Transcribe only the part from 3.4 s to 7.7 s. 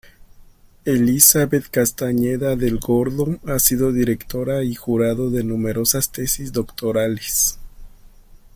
ha sido directora y jurado de numerosas tesis doctorales.